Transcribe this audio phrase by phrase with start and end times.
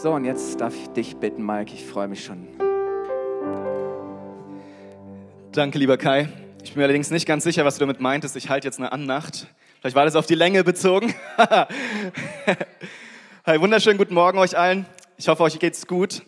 [0.00, 1.74] So, und jetzt darf ich dich bitten, Mike.
[1.74, 2.46] Ich freue mich schon.
[5.50, 6.28] Danke, lieber Kai.
[6.62, 8.36] Ich bin mir allerdings nicht ganz sicher, was du damit meintest.
[8.36, 9.48] Ich halte jetzt eine Annacht.
[9.80, 11.16] Vielleicht war das auf die Länge bezogen.
[13.44, 14.86] Hi, wunderschönen guten Morgen euch allen.
[15.16, 16.22] Ich hoffe, euch geht's gut.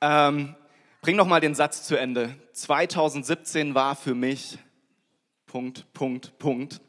[0.00, 0.54] Ähm,
[1.02, 2.34] bring noch mal den Satz zu Ende.
[2.54, 4.56] 2017 war für mich
[5.44, 6.80] Punkt, Punkt, Punkt.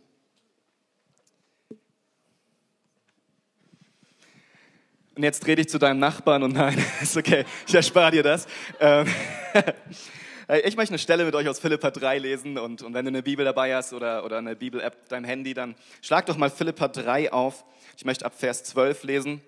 [5.19, 8.47] Und jetzt dreh dich zu deinem Nachbarn und nein, ist okay, ich erspare dir das.
[8.79, 9.05] Ähm,
[10.63, 13.21] ich möchte eine Stelle mit euch aus Philippa 3 lesen und, und wenn du eine
[13.21, 17.33] Bibel dabei hast oder, oder eine Bibel-App deinem Handy, dann schlag doch mal Philippa 3
[17.33, 17.65] auf.
[17.97, 19.41] Ich möchte ab Vers 12 lesen.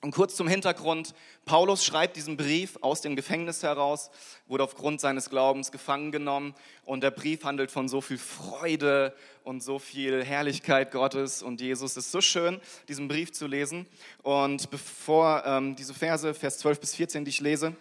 [0.00, 1.12] Und kurz zum Hintergrund,
[1.44, 4.10] Paulus schreibt diesen Brief aus dem Gefängnis heraus,
[4.46, 9.12] wurde aufgrund seines Glaubens gefangen genommen und der Brief handelt von so viel Freude
[9.42, 11.92] und so viel Herrlichkeit Gottes und Jesus.
[11.96, 13.86] Es ist so schön, diesen Brief zu lesen.
[14.22, 17.74] Und bevor ähm, diese Verse, Vers 12 bis 14, die ich lese,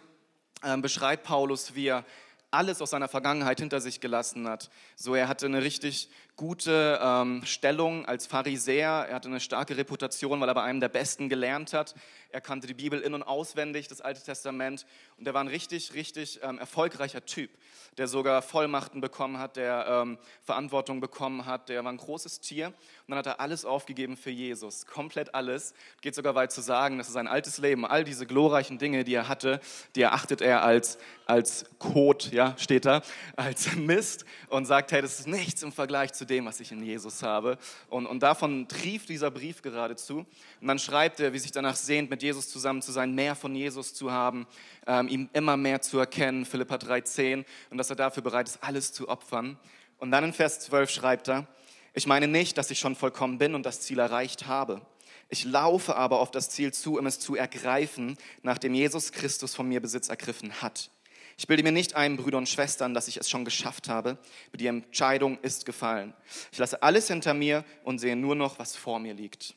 [0.63, 2.03] ähm, beschreibt Paulus, wie er
[2.49, 4.71] alles aus seiner Vergangenheit hinter sich gelassen hat.
[4.95, 9.07] So, er hatte eine richtig gute ähm, Stellung als Pharisäer.
[9.09, 11.95] Er hatte eine starke Reputation, weil er bei einem der Besten gelernt hat.
[12.29, 14.85] Er kannte die Bibel in- und auswendig, das Alte Testament.
[15.17, 17.49] Und er war ein richtig, richtig ähm, erfolgreicher Typ,
[17.97, 21.69] der sogar Vollmachten bekommen hat, der ähm, Verantwortung bekommen hat.
[21.69, 22.67] Der war ein großes Tier.
[22.67, 22.75] Und
[23.07, 24.85] dann hat er alles aufgegeben für Jesus.
[24.85, 25.73] Komplett alles.
[26.01, 29.15] Geht sogar weit zu sagen, dass er sein altes Leben, all diese glorreichen Dinge, die
[29.15, 29.59] er hatte,
[29.95, 33.01] die erachtet er als, als Kot, ja, steht da,
[33.35, 36.83] als Mist und sagt, hey, das ist nichts im Vergleich zu dem, was ich in
[36.83, 37.57] Jesus habe.
[37.89, 40.25] Und, und davon trieft dieser Brief geradezu.
[40.61, 43.55] Und dann schreibt er, wie sich danach sehnt, mit Jesus zusammen zu sein, mehr von
[43.55, 44.45] Jesus zu haben,
[44.85, 48.93] ähm, ihm immer mehr zu erkennen, Philippa 3,10, und dass er dafür bereit ist, alles
[48.93, 49.57] zu opfern.
[49.97, 51.47] Und dann in Vers 12 schreibt er,
[51.93, 54.81] ich meine nicht, dass ich schon vollkommen bin und das Ziel erreicht habe.
[55.29, 59.67] Ich laufe aber auf das Ziel zu, um es zu ergreifen, nachdem Jesus Christus von
[59.67, 60.89] mir Besitz ergriffen hat.
[61.37, 64.17] Ich bilde mir nicht ein, Brüder und Schwestern, dass ich es schon geschafft habe.
[64.55, 66.15] Die Entscheidung ist gefallen.
[66.51, 69.53] Ich lasse alles hinter mir und sehe nur noch, was vor mir liegt.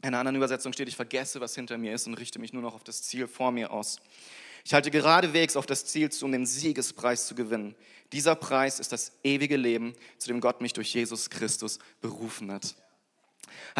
[0.00, 2.62] In einer anderen Übersetzung steht, ich vergesse, was hinter mir ist und richte mich nur
[2.62, 4.00] noch auf das Ziel vor mir aus.
[4.64, 7.76] Ich halte geradewegs auf das Ziel zu, um den Siegespreis zu gewinnen.
[8.12, 12.74] Dieser Preis ist das ewige Leben, zu dem Gott mich durch Jesus Christus berufen hat.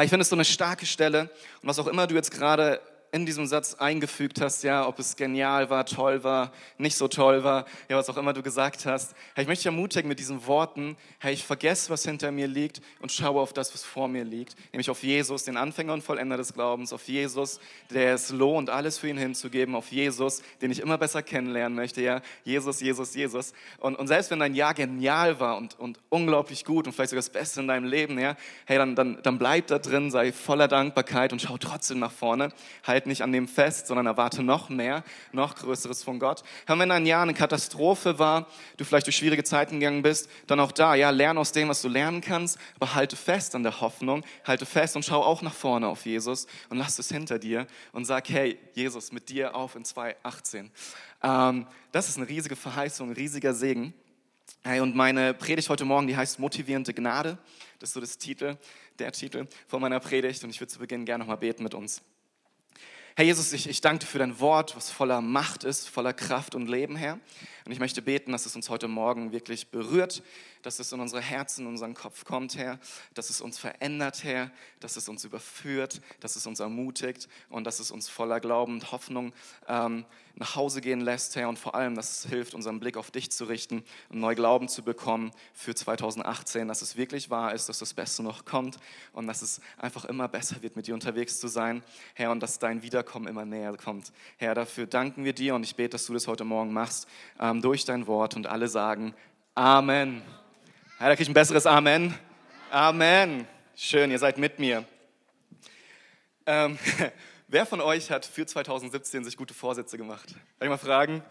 [0.02, 1.30] Ich finde es so eine starke Stelle
[1.62, 2.80] und was auch immer du jetzt gerade
[3.14, 7.44] in diesem Satz eingefügt hast, ja, ob es genial war, toll war, nicht so toll
[7.44, 9.14] war, ja, was auch immer du gesagt hast.
[9.36, 12.82] Hey, ich möchte dich ermutigen mit diesen Worten, hey, ich vergesse, was hinter mir liegt
[12.98, 16.36] und schaue auf das, was vor mir liegt, nämlich auf Jesus, den Anfänger und Vollender
[16.36, 17.60] des Glaubens, auf Jesus,
[17.90, 22.02] der es lohnt, alles für ihn hinzugeben, auf Jesus, den ich immer besser kennenlernen möchte,
[22.02, 23.52] ja, Jesus, Jesus, Jesus.
[23.78, 27.22] Und, und selbst wenn dein Jahr genial war und, und unglaublich gut und vielleicht sogar
[27.22, 28.36] das Beste in deinem Leben, ja,
[28.66, 32.48] hey, dann, dann, dann bleib da drin, sei voller Dankbarkeit und schau trotzdem nach vorne.
[32.82, 36.42] Halt halt nicht an dem fest, sondern erwarte noch mehr, noch Größeres von Gott.
[36.66, 38.46] Herr, wenn ein Jahr eine Katastrophe war,
[38.78, 41.82] du vielleicht durch schwierige Zeiten gegangen bist, dann auch da, ja, lerne aus dem, was
[41.82, 45.54] du lernen kannst, aber halte fest an der Hoffnung, halte fest und schau auch nach
[45.54, 49.76] vorne auf Jesus und lass es hinter dir und sag, hey, Jesus, mit dir auf
[49.76, 50.70] in 2018.
[51.22, 53.92] Ähm, das ist eine riesige Verheißung, ein riesiger Segen.
[54.62, 57.38] Hey, und meine Predigt heute Morgen, die heißt Motivierende Gnade.
[57.78, 58.56] Das ist so das Titel,
[58.98, 60.42] der Titel von meiner Predigt.
[60.42, 62.02] Und ich würde zu Beginn gerne nochmal beten mit uns.
[63.16, 66.56] Herr Jesus, ich, ich danke dir für dein Wort, was voller Macht ist, voller Kraft
[66.56, 67.20] und Leben, Herr.
[67.64, 70.22] Und ich möchte beten, dass es uns heute Morgen wirklich berührt,
[70.60, 72.78] dass es in unsere Herzen, in unseren Kopf kommt, Herr,
[73.14, 77.80] dass es uns verändert, Herr, dass es uns überführt, dass es uns ermutigt und dass
[77.80, 79.32] es uns voller Glauben und Hoffnung
[79.66, 80.04] ähm,
[80.36, 83.30] nach Hause gehen lässt, Herr, und vor allem, dass es hilft, unseren Blick auf dich
[83.30, 87.78] zu richten und neu Glauben zu bekommen für 2018, dass es wirklich wahr ist, dass
[87.78, 88.78] das Beste noch kommt
[89.12, 92.58] und dass es einfach immer besser wird, mit dir unterwegs zu sein, Herr, und dass
[92.58, 94.12] dein Wiederkommen immer näher kommt.
[94.36, 97.06] Herr, dafür danken wir dir und ich bete, dass du das heute Morgen machst.
[97.38, 99.14] Ähm, ähm, durch dein Wort und alle sagen
[99.54, 100.22] Amen.
[100.98, 102.12] Ja, da kriege ich ein besseres Amen.
[102.70, 103.46] Amen.
[103.76, 104.84] Schön, ihr seid mit mir.
[106.46, 106.76] Ähm,
[107.48, 110.26] wer von euch hat für 2017 sich gute Vorsätze gemacht?
[110.28, 111.22] Kann ich mal fragen?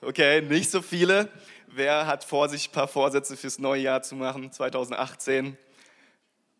[0.00, 1.28] Okay, nicht so viele.
[1.66, 5.56] Wer hat vor, sich ein paar Vorsätze fürs neue Jahr zu machen, 2018?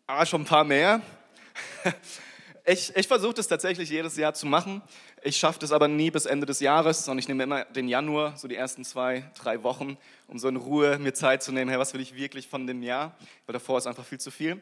[0.07, 1.01] Ah, schon ein paar mehr.
[2.65, 4.81] Ich, ich versuche das tatsächlich jedes Jahr zu machen.
[5.21, 8.37] Ich schaffe das aber nie bis Ende des Jahres, sondern ich nehme immer den Januar,
[8.37, 9.97] so die ersten zwei, drei Wochen,
[10.29, 12.81] um so in Ruhe mir Zeit zu nehmen, hey, was will ich wirklich von dem
[12.81, 14.61] Jahr, weil davor ist einfach viel zu viel.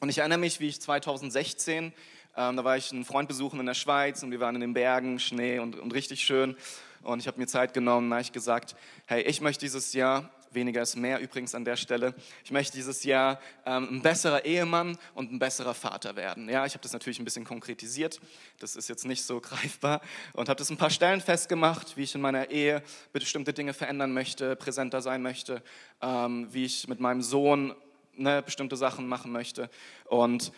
[0.00, 1.92] Und ich erinnere mich, wie ich 2016,
[2.38, 4.72] ähm, da war ich einen Freund besuchen in der Schweiz und wir waren in den
[4.72, 6.56] Bergen, Schnee und, und richtig schön.
[7.02, 10.30] Und ich habe mir Zeit genommen, da habe ich gesagt, hey, ich möchte dieses Jahr
[10.52, 12.14] weniger ist mehr übrigens an der Stelle.
[12.44, 16.48] Ich möchte dieses Jahr ähm, ein besserer Ehemann und ein besserer Vater werden.
[16.48, 18.20] Ja, ich habe das natürlich ein bisschen konkretisiert,
[18.58, 20.00] das ist jetzt nicht so greifbar
[20.32, 22.82] und habe das ein paar Stellen festgemacht, wie ich in meiner Ehe
[23.12, 25.62] bestimmte Dinge verändern möchte, präsenter sein möchte,
[26.02, 27.74] ähm, wie ich mit meinem Sohn
[28.14, 29.70] ne, bestimmte Sachen machen möchte.
[30.04, 30.52] Und,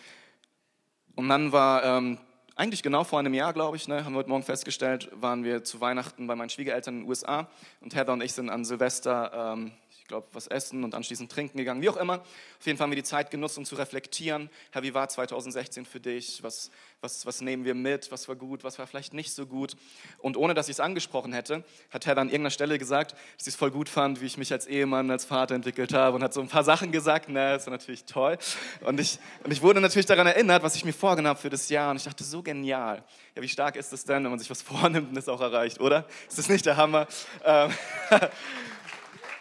[1.15, 2.17] und dann war ähm,
[2.59, 5.63] eigentlich genau vor einem Jahr, glaube ich, ne, haben wir heute Morgen festgestellt, waren wir
[5.63, 7.47] zu Weihnachten bei meinen Schwiegereltern in den USA
[7.79, 9.71] und Heather und ich sind an Silvester ähm,
[10.09, 12.15] glaube, was essen und anschließend trinken gegangen, wie auch immer.
[12.15, 14.49] Auf jeden Fall haben wir die Zeit genutzt, um zu reflektieren.
[14.71, 16.43] Herr, wie war 2016 für dich?
[16.43, 18.11] Was, was, was nehmen wir mit?
[18.11, 18.63] Was war gut?
[18.63, 19.77] Was war vielleicht nicht so gut?
[20.17, 23.53] Und ohne, dass ich es angesprochen hätte, hat Herr an irgendeiner Stelle gesagt, dass ich
[23.53, 26.33] es voll gut fand, wie ich mich als Ehemann, als Vater entwickelt habe und hat
[26.33, 27.27] so ein paar Sachen gesagt.
[27.29, 28.37] Na, war natürlich toll.
[28.81, 31.69] Und ich, und ich wurde natürlich daran erinnert, was ich mir vorgenommen habe für das
[31.69, 31.91] Jahr.
[31.91, 33.03] Und ich dachte, so genial.
[33.35, 35.79] Ja, wie stark ist es denn, wenn man sich was vornimmt und es auch erreicht,
[35.79, 36.05] oder?
[36.27, 37.07] Ist das nicht der Hammer?
[37.45, 37.71] Ähm,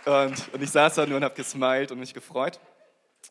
[0.09, 2.59] Und, und ich saß da nur und habe gesmiled und mich gefreut.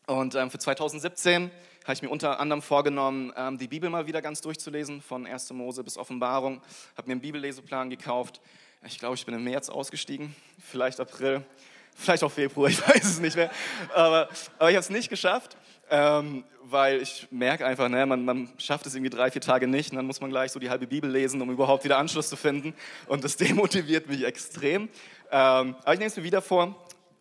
[0.06, 1.50] Und ähm, für 2017
[1.82, 5.50] habe ich mir unter anderem vorgenommen, ähm, die Bibel mal wieder ganz durchzulesen, von 1.
[5.54, 6.62] Mose bis Offenbarung.
[6.96, 8.40] Habe mir einen Bibelleseplan gekauft.
[8.86, 11.42] Ich glaube, ich bin im März ausgestiegen, vielleicht April,
[11.96, 13.50] vielleicht auch Februar, ich weiß es nicht mehr.
[13.92, 14.28] Aber,
[14.60, 15.56] aber ich habe es nicht geschafft,
[15.90, 19.90] ähm, weil ich merke einfach, ne, man, man, schafft es irgendwie drei, vier Tage nicht
[19.90, 22.36] und dann muss man gleich so die halbe Bibel lesen, um überhaupt wieder Anschluss zu
[22.36, 22.74] finden.
[23.06, 24.88] Und das demotiviert mich extrem.
[25.30, 26.74] Ähm, aber ich nehme es mir wieder vor,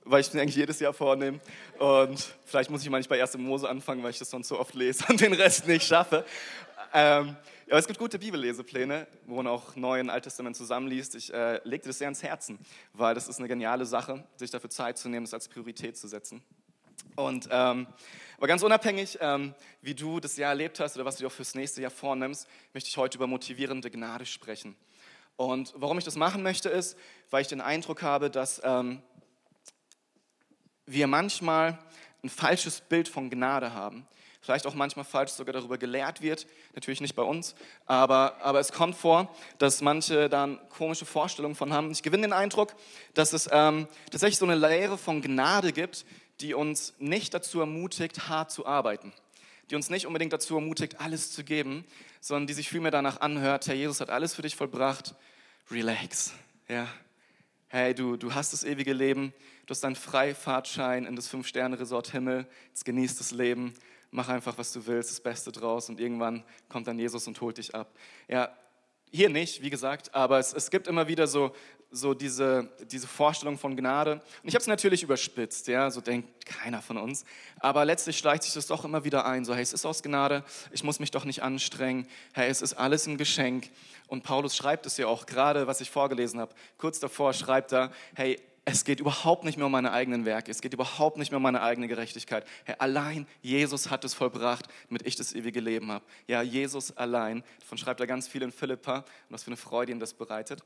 [0.05, 1.39] weil ich es mir eigentlich jedes Jahr vornehme.
[1.79, 3.37] Und vielleicht muss ich mal nicht bei 1.
[3.37, 6.25] Mose anfangen, weil ich das sonst so oft lese und den Rest nicht schaffe.
[6.93, 7.35] Ähm,
[7.69, 11.15] aber es gibt gute Bibellesepläne, wo man auch Neu- und Alttestament zusammenliest.
[11.15, 12.59] Ich äh, legte das sehr ans Herzen,
[12.93, 16.07] weil das ist eine geniale Sache, sich dafür Zeit zu nehmen, das als Priorität zu
[16.07, 16.41] setzen.
[17.15, 17.87] Und, ähm,
[18.37, 21.31] aber ganz unabhängig, ähm, wie du das Jahr erlebt hast oder was du dir auch
[21.31, 24.75] fürs nächste Jahr vornimmst, möchte ich heute über motivierende Gnade sprechen.
[25.37, 26.97] Und warum ich das machen möchte, ist,
[27.29, 29.01] weil ich den Eindruck habe, dass ähm,
[30.87, 31.77] wir manchmal
[32.23, 34.07] ein falsches Bild von Gnade haben.
[34.41, 37.53] Vielleicht auch manchmal falsch sogar darüber gelehrt wird, natürlich nicht bei uns,
[37.85, 41.91] aber, aber es kommt vor, dass manche dann komische Vorstellungen von haben.
[41.91, 42.73] Ich gewinne den Eindruck,
[43.13, 46.05] dass es ähm, tatsächlich so eine Lehre von Gnade gibt,
[46.39, 49.11] die uns nicht dazu ermutigt, hart zu arbeiten,
[49.69, 51.85] die uns nicht unbedingt dazu ermutigt, alles zu geben,
[52.21, 55.15] sondern die sich vielmehr danach anhört, Herr Jesus hat alles für dich vollbracht,
[55.71, 56.33] relax.
[56.67, 56.87] Ja.
[57.67, 59.33] Hey, du, du hast das ewige Leben,
[59.65, 63.73] du hast deinen Freifahrtschein in das Fünf-Sterne-Resort Himmel, jetzt genießt das Leben,
[64.09, 67.57] mach einfach, was du willst, das Beste draus und irgendwann kommt dann Jesus und holt
[67.57, 67.93] dich ab.
[68.29, 68.55] Ja,
[69.11, 71.53] hier nicht, wie gesagt, aber es, es gibt immer wieder so,
[71.91, 74.13] so diese, diese Vorstellung von Gnade.
[74.13, 77.23] Und ich habe es natürlich überspitzt, ja, so denkt keiner von uns.
[77.59, 80.43] Aber letztlich schleicht sich das doch immer wieder ein, so hey, es ist aus Gnade,
[80.71, 83.69] ich muss mich doch nicht anstrengen, hey, es ist alles ein Geschenk.
[84.07, 86.53] Und Paulus schreibt es ja auch gerade, was ich vorgelesen habe.
[86.77, 88.39] Kurz davor schreibt er, hey,
[88.69, 91.43] es geht überhaupt nicht mehr um meine eigenen Werke, es geht überhaupt nicht mehr um
[91.43, 92.45] meine eigene Gerechtigkeit.
[92.65, 96.03] Herr, allein Jesus hat es vollbracht, damit ich das ewige Leben habe.
[96.27, 97.45] Ja, Jesus allein.
[97.61, 100.63] Davon schreibt er ganz viel in Philippa und was für eine Freude ihm das bereitet.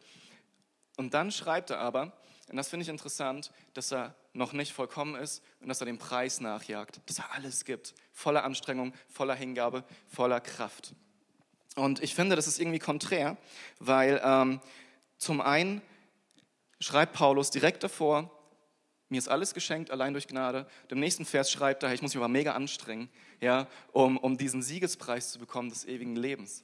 [1.01, 2.13] Und dann schreibt er aber,
[2.47, 5.97] und das finde ich interessant, dass er noch nicht vollkommen ist und dass er den
[5.97, 10.93] Preis nachjagt, dass er alles gibt, voller Anstrengung, voller Hingabe, voller Kraft.
[11.75, 13.35] Und ich finde, das ist irgendwie konträr,
[13.79, 14.61] weil ähm,
[15.17, 15.81] zum einen
[16.79, 18.29] schreibt Paulus direkt davor,
[19.09, 20.67] mir ist alles geschenkt, allein durch Gnade.
[20.83, 23.09] Und Im nächsten Vers schreibt er, ich muss mich aber mega anstrengen,
[23.39, 26.63] ja, um, um diesen Siegespreis zu bekommen des ewigen Lebens.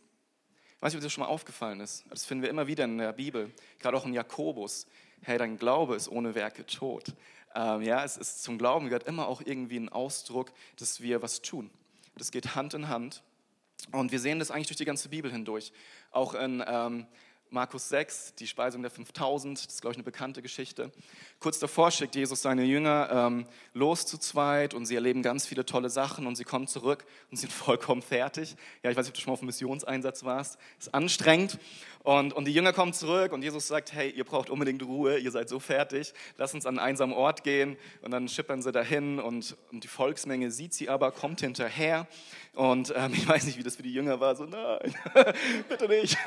[0.77, 2.05] Ich weiß nicht, ob das schon mal aufgefallen ist.
[2.11, 4.85] Das finden wir immer wieder in der Bibel, gerade auch in Jakobus.
[5.21, 7.15] Hey, dein Glaube ist ohne Werke tot.
[7.55, 11.41] Ähm, ja, es ist zum Glauben gehört immer auch irgendwie ein Ausdruck, dass wir was
[11.41, 11.71] tun.
[12.15, 13.23] Das geht Hand in Hand.
[13.91, 15.73] Und wir sehen das eigentlich durch die ganze Bibel hindurch.
[16.11, 17.07] Auch in ähm,
[17.49, 20.91] Markus 6, die Speisung der 5000, das ist, glaube ich, eine bekannte Geschichte.
[21.39, 25.65] Kurz davor schickt Jesus seine Jünger ähm, los zu zweit und sie erleben ganz viele
[25.65, 28.55] tolle Sachen und sie kommen zurück und sind vollkommen fertig.
[28.83, 30.57] Ja, ich weiß nicht, ob du schon mal auf einem Missionseinsatz warst.
[30.79, 31.57] Ist anstrengend.
[32.03, 35.31] Und, und die Jünger kommen zurück und Jesus sagt, hey, ihr braucht unbedingt Ruhe, ihr
[35.31, 37.75] seid so fertig, lasst uns an einen einsamen Ort gehen.
[38.01, 42.07] Und dann schippern sie dahin und, und die Volksmenge sieht sie aber, kommt hinterher.
[42.53, 44.95] Und ähm, ich weiß nicht, wie das für die Jünger war, so nein,
[45.69, 46.17] bitte nicht,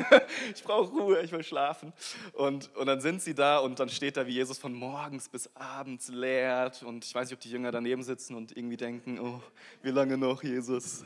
[0.55, 1.93] ich brauche Ruhe, ich will schlafen.
[2.33, 5.51] Und, und dann sind sie da und dann steht da, wie Jesus von morgens bis
[5.55, 6.83] abends lehrt.
[6.83, 9.43] Und ich weiß nicht, ob die Jünger daneben sitzen und irgendwie denken, oh,
[9.83, 11.05] wie lange noch, Jesus?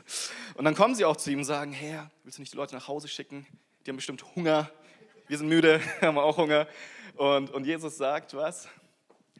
[0.55, 2.75] Und dann kommen sie auch zu ihm und sagen, Herr, willst du nicht die Leute
[2.75, 3.47] nach Hause schicken?
[3.85, 4.69] die haben bestimmt Hunger.
[5.27, 6.67] Wir sind müde, haben auch Hunger.
[7.15, 8.67] Und, und Jesus sagt, was?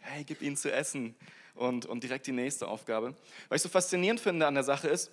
[0.01, 1.15] Hey, gib ihnen zu essen.
[1.55, 3.15] Und, und direkt die nächste Aufgabe.
[3.50, 5.10] Was ich so faszinierend finde an der Sache ist,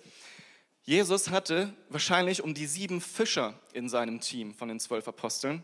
[0.85, 5.63] Jesus hatte wahrscheinlich um die sieben Fischer in seinem Team von den zwölf Aposteln.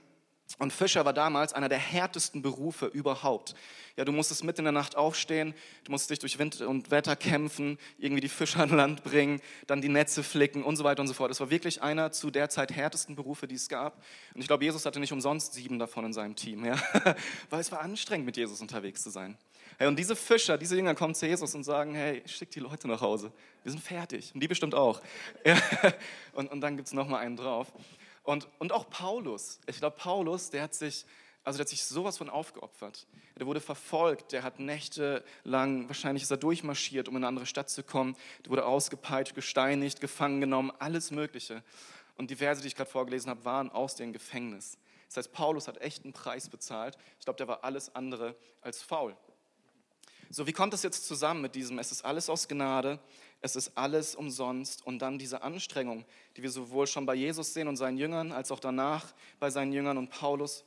[0.57, 3.53] Und Fischer war damals einer der härtesten Berufe überhaupt.
[3.95, 5.53] Ja, du musstest mitten in der Nacht aufstehen,
[5.83, 9.81] du musstest dich durch Wind und Wetter kämpfen, irgendwie die Fische an Land bringen, dann
[9.81, 11.31] die Netze flicken und so weiter und so fort.
[11.31, 14.01] Es war wirklich einer zu der Zeit härtesten Berufe, die es gab.
[14.33, 16.77] Und ich glaube, Jesus hatte nicht umsonst sieben davon in seinem Team, ja?
[17.49, 19.37] weil es war anstrengend, mit Jesus unterwegs zu sein.
[19.77, 22.87] Hey, und diese Fischer, diese Jünger kommen zu Jesus und sagen, hey, schick die Leute
[22.87, 23.31] nach Hause,
[23.63, 24.31] wir sind fertig.
[24.33, 25.01] Und die bestimmt auch.
[25.45, 25.57] Ja?
[26.33, 27.67] Und, und dann gibt es nochmal einen drauf.
[28.29, 29.59] Und, und auch Paulus.
[29.65, 31.03] Ich glaube, Paulus, der hat sich,
[31.43, 33.07] also der hat sich sowas von aufgeopfert.
[33.39, 37.71] Der wurde verfolgt, der hat nächtelang, wahrscheinlich ist er durchmarschiert, um in eine andere Stadt
[37.71, 38.15] zu kommen.
[38.45, 41.63] Der wurde ausgepeitscht, gesteinigt, gefangen genommen, alles Mögliche.
[42.17, 44.77] Und die Verse, die ich gerade vorgelesen habe, waren aus dem Gefängnis.
[45.07, 46.99] Das heißt, Paulus hat echt einen Preis bezahlt.
[47.17, 49.17] Ich glaube, der war alles andere als faul.
[50.29, 52.99] So, wie kommt das jetzt zusammen mit diesem, es ist alles aus Gnade,
[53.41, 56.05] es ist alles umsonst und dann diese Anstrengung,
[56.35, 59.71] die wir sowohl schon bei Jesus sehen und seinen Jüngern, als auch danach bei seinen
[59.71, 60.65] Jüngern und Paulus.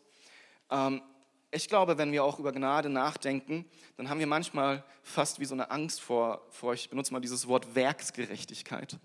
[0.71, 1.03] Ähm,
[1.51, 3.67] ich glaube, wenn wir auch über Gnade nachdenken,
[3.99, 7.47] dann haben wir manchmal fast wie so eine Angst vor, vor ich benutze mal dieses
[7.47, 8.99] Wort Werksgerechtigkeit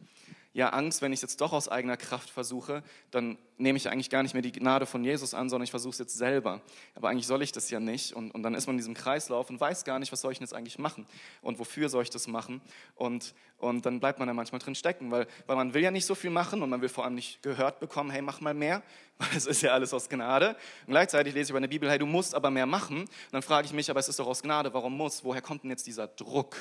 [0.58, 4.10] ja, Angst, wenn ich es jetzt doch aus eigener Kraft versuche, dann nehme ich eigentlich
[4.10, 6.64] gar nicht mehr die Gnade von Jesus an, sondern ich versuche es jetzt selber.
[6.96, 8.14] Aber eigentlich soll ich das ja nicht.
[8.14, 10.40] Und, und dann ist man in diesem Kreislauf und weiß gar nicht, was soll ich
[10.40, 11.06] denn jetzt eigentlich machen
[11.44, 12.60] und wofür soll ich das machen.
[12.96, 16.08] Und, und dann bleibt man da manchmal drin stecken, weil, weil man will ja nicht
[16.08, 18.82] so viel machen und man will vor allem nicht gehört bekommen, hey, mach mal mehr,
[19.20, 20.56] weil es ist ja alles aus Gnade.
[20.88, 23.02] Und gleichzeitig lese ich über eine Bibel, hey, du musst aber mehr machen.
[23.02, 25.24] Und dann frage ich mich, aber es ist doch aus Gnade, warum muss?
[25.24, 26.56] Woher kommt denn jetzt dieser Druck?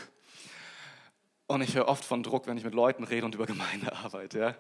[1.48, 4.34] Und ich höre oft von Druck, wenn ich mit Leuten rede und über Gemeindearbeit.
[4.34, 4.56] Ja.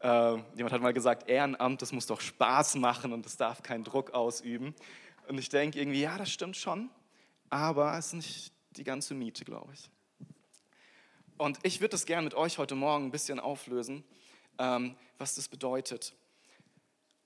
[0.00, 3.84] Ähm, jemand hat mal gesagt, Ehrenamt, das muss doch Spaß machen und das darf keinen
[3.84, 4.74] Druck ausüben.
[5.28, 6.90] Und ich denke irgendwie, ja, das stimmt schon,
[7.50, 9.90] aber es ist nicht die ganze Miete, glaube ich.
[11.36, 14.04] Und ich würde das gerne mit euch heute Morgen ein bisschen auflösen,
[14.58, 16.14] ähm, was das bedeutet.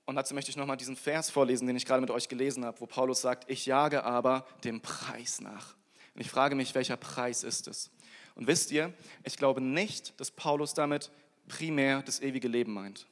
[0.05, 2.81] Und dazu möchte ich nochmal diesen Vers vorlesen, den ich gerade mit euch gelesen habe,
[2.81, 5.75] wo Paulus sagt, ich jage aber dem Preis nach.
[6.15, 7.91] Und ich frage mich, welcher Preis ist es?
[8.39, 8.93] Und wisst ihr,
[9.25, 11.11] ich glaube nicht, dass Paulus damit
[11.49, 13.05] primär das ewige Leben meint.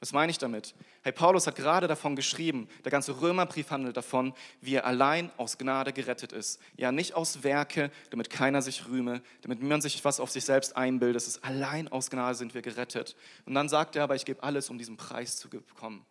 [0.00, 0.74] Was meine ich damit?
[1.02, 5.56] Hey, Paulus hat gerade davon geschrieben, der ganze Römerbrief handelt davon, wie er allein aus
[5.56, 6.58] Gnade gerettet ist.
[6.76, 10.76] Ja, nicht aus Werke, damit keiner sich rühme, damit man sich was auf sich selbst
[10.76, 11.22] einbildet.
[11.22, 13.14] Es ist allein aus Gnade sind wir gerettet.
[13.46, 16.04] Und dann sagt er aber, ich gebe alles, um diesen Preis zu bekommen.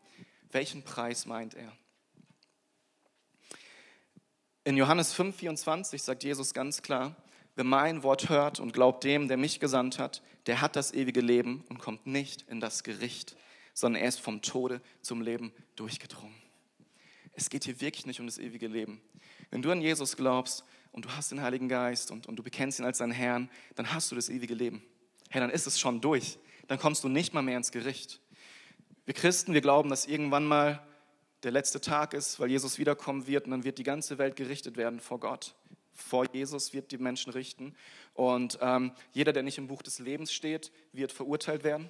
[0.49, 1.73] Welchen Preis meint er?
[4.63, 7.17] In Johannes 5, 24 sagt Jesus ganz klar,
[7.59, 11.19] Wer mein Wort hört und glaubt dem, der mich gesandt hat, der hat das ewige
[11.19, 13.35] Leben und kommt nicht in das Gericht,
[13.73, 16.37] sondern er ist vom Tode zum Leben durchgedrungen.
[17.33, 19.01] Es geht hier wirklich nicht um das ewige Leben.
[19.51, 20.63] Wenn du an Jesus glaubst
[20.93, 23.93] und du hast den Heiligen Geist und, und du bekennst ihn als deinen Herrn, dann
[23.93, 24.81] hast du das ewige Leben.
[25.29, 26.39] Hey, dann ist es schon durch.
[26.69, 28.21] Dann kommst du nicht mal mehr ins Gericht.
[29.03, 30.81] Wir Christen, wir glauben, dass irgendwann mal
[31.43, 34.77] der letzte Tag ist, weil Jesus wiederkommen wird und dann wird die ganze Welt gerichtet
[34.77, 35.55] werden vor Gott
[35.99, 37.75] vor Jesus wird die Menschen richten.
[38.13, 41.89] Und ähm, jeder, der nicht im Buch des Lebens steht, wird verurteilt werden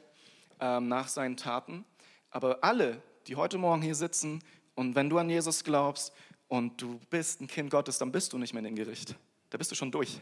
[0.59, 1.85] ähm, nach seinen Taten.
[2.29, 4.43] Aber alle, die heute Morgen hier sitzen
[4.75, 6.13] und wenn du an Jesus glaubst
[6.47, 9.15] und du bist ein Kind Gottes, dann bist du nicht mehr in dem Gericht.
[9.49, 10.21] Da bist du schon durch.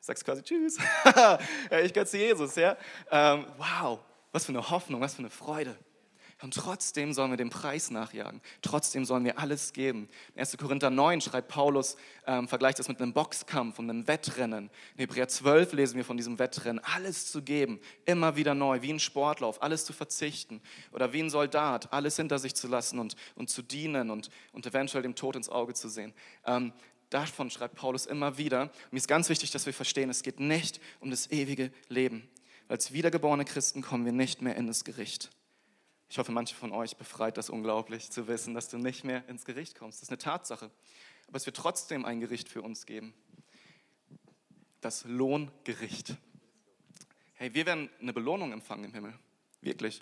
[0.00, 0.78] Sagst quasi Tschüss.
[1.82, 2.54] ich gehöre zu Jesus.
[2.54, 2.76] Ja?
[3.10, 3.98] Ähm, wow,
[4.32, 5.76] was für eine Hoffnung, was für eine Freude.
[6.42, 8.42] Und trotzdem sollen wir dem Preis nachjagen.
[8.60, 10.06] Trotzdem sollen wir alles geben.
[10.34, 10.58] In 1.
[10.58, 14.68] Korinther 9 schreibt Paulus, ähm, vergleicht das mit einem Boxkampf und einem Wettrennen.
[14.96, 16.84] In Hebräer 12 lesen wir von diesem Wettrennen.
[16.84, 20.60] Alles zu geben, immer wieder neu, wie ein Sportlauf, alles zu verzichten.
[20.92, 24.66] Oder wie ein Soldat, alles hinter sich zu lassen und, und zu dienen und, und
[24.66, 26.12] eventuell dem Tod ins Auge zu sehen.
[26.44, 26.74] Ähm,
[27.08, 28.70] davon schreibt Paulus immer wieder.
[28.90, 32.28] Mir ist ganz wichtig, dass wir verstehen, es geht nicht um das ewige Leben.
[32.68, 35.30] Als wiedergeborene Christen kommen wir nicht mehr in das Gericht.
[36.08, 39.44] Ich hoffe, manche von euch befreit das unglaublich zu wissen, dass du nicht mehr ins
[39.44, 39.98] Gericht kommst.
[39.98, 40.70] Das ist eine Tatsache.
[41.26, 43.12] Aber es wird trotzdem ein Gericht für uns geben.
[44.80, 46.16] Das Lohngericht.
[47.34, 49.14] Hey, wir werden eine Belohnung empfangen im Himmel.
[49.60, 50.00] Wirklich.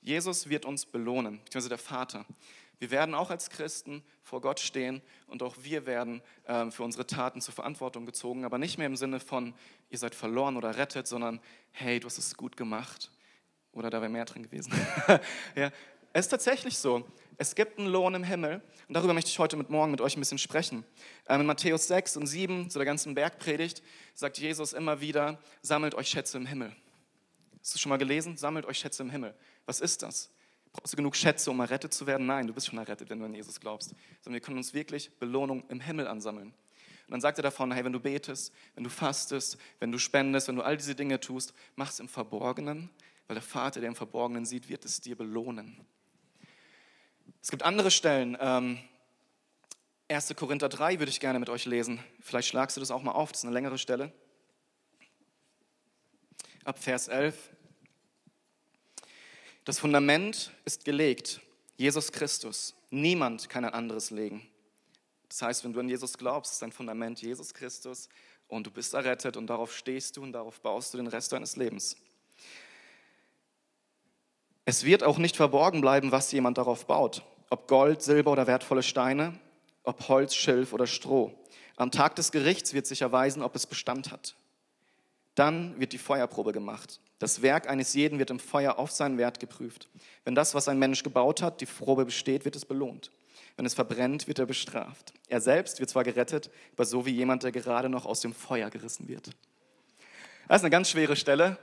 [0.00, 2.24] Jesus wird uns belohnen, beziehungsweise der Vater.
[2.78, 7.06] Wir werden auch als Christen vor Gott stehen und auch wir werden äh, für unsere
[7.06, 9.54] Taten zur Verantwortung gezogen, aber nicht mehr im Sinne von,
[9.90, 11.40] ihr seid verloren oder rettet, sondern
[11.72, 13.10] hey, du hast es gut gemacht
[13.76, 14.72] oder da wäre mehr drin gewesen.
[15.54, 15.70] ja,
[16.12, 17.06] es ist tatsächlich so.
[17.38, 20.16] Es gibt einen Lohn im Himmel und darüber möchte ich heute mit morgen mit euch
[20.16, 20.84] ein bisschen sprechen.
[21.28, 23.82] Ähm, in Matthäus 6 und 7, zu der ganzen Bergpredigt,
[24.14, 26.74] sagt Jesus immer wieder, sammelt euch Schätze im Himmel.
[27.60, 28.38] Hast du schon mal gelesen?
[28.38, 29.34] Sammelt euch Schätze im Himmel.
[29.66, 30.30] Was ist das?
[30.72, 32.26] Brauchst du genug Schätze, um errettet zu werden?
[32.26, 33.94] Nein, du bist schon errettet, wenn du an Jesus glaubst.
[34.22, 36.54] Sondern wir können uns wirklich Belohnung im Himmel ansammeln.
[37.06, 40.48] Und dann sagt er davon, hey, wenn du betest, wenn du fastest, wenn du spendest,
[40.48, 42.90] wenn du all diese Dinge tust, mach es im Verborgenen,
[43.26, 45.84] weil der Vater, der im Verborgenen sieht, wird es dir belohnen.
[47.42, 48.36] Es gibt andere Stellen.
[48.40, 48.78] Ähm,
[50.08, 50.34] 1.
[50.36, 52.02] Korinther 3 würde ich gerne mit euch lesen.
[52.20, 54.12] Vielleicht schlagst du das auch mal auf, das ist eine längere Stelle.
[56.64, 57.36] Ab Vers 11.
[59.64, 61.40] Das Fundament ist gelegt,
[61.76, 62.76] Jesus Christus.
[62.90, 64.48] Niemand kann ein anderes legen.
[65.28, 68.08] Das heißt, wenn du an Jesus glaubst, ist dein Fundament Jesus Christus
[68.46, 71.56] und du bist errettet und darauf stehst du und darauf baust du den Rest deines
[71.56, 71.96] Lebens.
[74.68, 77.22] Es wird auch nicht verborgen bleiben, was jemand darauf baut.
[77.50, 79.38] Ob Gold, Silber oder wertvolle Steine,
[79.84, 81.32] ob Holz, Schilf oder Stroh.
[81.76, 84.34] Am Tag des Gerichts wird sich erweisen, ob es Bestand hat.
[85.36, 86.98] Dann wird die Feuerprobe gemacht.
[87.20, 89.88] Das Werk eines jeden wird im Feuer auf seinen Wert geprüft.
[90.24, 93.12] Wenn das, was ein Mensch gebaut hat, die Probe besteht, wird es belohnt.
[93.56, 95.12] Wenn es verbrennt, wird er bestraft.
[95.28, 98.68] Er selbst wird zwar gerettet, aber so wie jemand, der gerade noch aus dem Feuer
[98.70, 99.30] gerissen wird.
[100.48, 101.56] Das ist eine ganz schwere Stelle.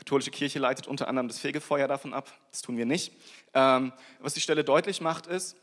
[0.00, 2.32] Katholische Kirche leitet unter anderem das Fegefeuer davon ab.
[2.50, 3.12] Das tun wir nicht.
[3.52, 5.58] Ähm, was die Stelle deutlich macht, ist,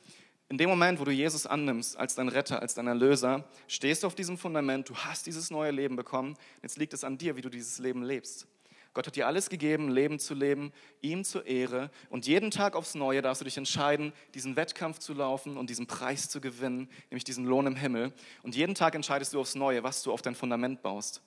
[0.48, 4.08] in dem Moment, wo du Jesus annimmst als dein Retter, als dein Erlöser, stehst du
[4.08, 6.38] auf diesem Fundament, du hast dieses neue Leben bekommen.
[6.62, 8.46] Jetzt liegt es an dir, wie du dieses Leben lebst.
[8.94, 11.90] Gott hat dir alles gegeben, Leben zu leben, ihm zur Ehre.
[12.12, 15.88] Und jeden Tag aufs Neue darfst du dich entscheiden, diesen Wettkampf zu laufen und diesen
[15.88, 18.14] Preis zu gewinnen, nämlich diesen Lohn im Himmel.
[18.44, 21.24] Und jeden Tag entscheidest du aufs Neue, was du auf dein Fundament baust.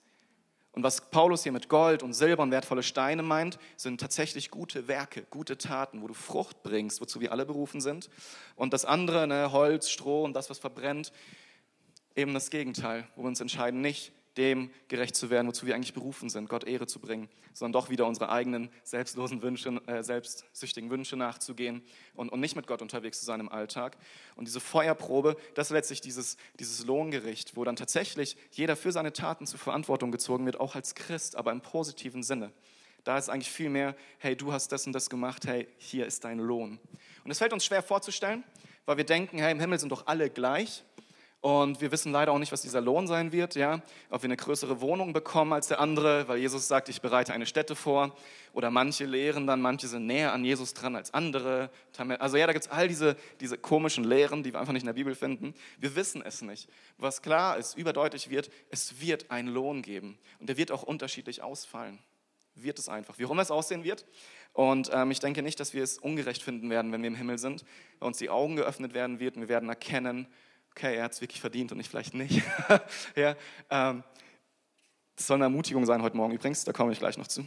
[0.73, 4.87] Und was Paulus hier mit Gold und Silber und wertvolle Steine meint, sind tatsächlich gute
[4.87, 8.09] Werke, gute Taten, wo du Frucht bringst, wozu wir alle berufen sind.
[8.55, 11.13] Und das andere, ne, Holz, Stroh und das, was verbrennt,
[12.15, 15.95] eben das Gegenteil, wo wir uns entscheiden, nicht dem gerecht zu werden, wozu wir eigentlich
[15.95, 20.91] berufen sind, Gott Ehre zu bringen, sondern doch wieder unsere eigenen selbstlosen Wünsche, äh, selbstsüchtigen
[20.91, 21.83] Wünsche nachzugehen
[22.15, 23.97] und, und nicht mit Gott unterwegs zu sein im Alltag.
[24.37, 29.13] Und diese Feuerprobe, das ist letztlich dieses, dieses Lohngericht, wo dann tatsächlich jeder für seine
[29.13, 32.53] Taten zur Verantwortung gezogen wird, auch als Christ, aber im positiven Sinne.
[33.05, 36.25] Da ist eigentlich viel mehr, hey, du hast das und das gemacht, hey, hier ist
[36.25, 36.79] dein Lohn.
[37.25, 38.45] Und es fällt uns schwer vorzustellen,
[38.85, 40.85] weil wir denken, hey, im Himmel sind doch alle gleich.
[41.43, 43.81] Und wir wissen leider auch nicht, was dieser Lohn sein wird, ja?
[44.11, 47.47] ob wir eine größere Wohnung bekommen als der andere, weil Jesus sagt, ich bereite eine
[47.47, 48.15] Stätte vor.
[48.53, 51.71] Oder manche lehren dann, manche sind näher an Jesus dran als andere.
[52.19, 54.89] Also ja, da gibt es all diese, diese komischen Lehren, die wir einfach nicht in
[54.89, 55.55] der Bibel finden.
[55.79, 56.69] Wir wissen es nicht.
[56.99, 60.19] Was klar ist, überdeutlich wird, es wird einen Lohn geben.
[60.41, 62.01] Und der wird auch unterschiedlich ausfallen.
[62.55, 63.19] Wird es einfach.
[63.19, 64.05] Wie rum es aussehen wird.
[64.53, 67.39] Und ähm, ich denke nicht, dass wir es ungerecht finden werden, wenn wir im Himmel
[67.39, 67.65] sind,
[67.99, 70.27] weil uns die Augen geöffnet werden wird und wir werden erkennen,
[70.71, 72.43] okay, er hat es wirklich verdient und ich vielleicht nicht.
[73.17, 73.37] ja,
[73.71, 74.03] ähm,
[75.17, 77.45] das soll eine Ermutigung sein heute Morgen übrigens, da komme ich gleich noch zu.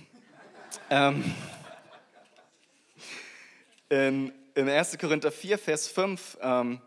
[0.89, 1.23] Ähm,
[3.89, 4.97] in, in 1.
[4.97, 6.81] Korinther 4, Vers 5, ähm,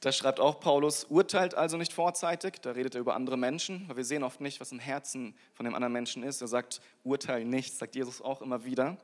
[0.00, 3.96] da schreibt auch Paulus, urteilt also nicht vorzeitig, da redet er über andere Menschen, weil
[3.96, 6.40] wir sehen oft nicht, was im Herzen von dem anderen Menschen ist.
[6.42, 8.98] Er sagt, urteil nicht, sagt Jesus auch immer wieder.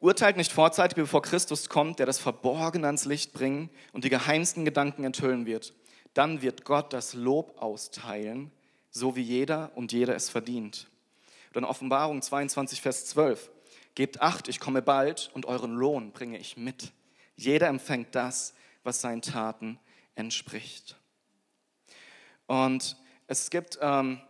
[0.00, 4.64] Urteilt nicht vorzeitig, bevor Christus kommt, der das Verborgene ans Licht bringen und die geheimsten
[4.64, 5.72] Gedanken enthüllen wird.
[6.12, 8.50] Dann wird Gott das Lob austeilen,
[8.90, 10.88] so wie jeder und jeder es verdient.
[11.54, 13.50] In Offenbarung 22, Vers 12.
[13.94, 16.92] Gebt acht, ich komme bald und euren Lohn bringe ich mit.
[17.34, 18.52] Jeder empfängt das,
[18.84, 19.78] was seinen Taten
[20.14, 20.96] entspricht.
[22.46, 24.20] Und es gibt ähm,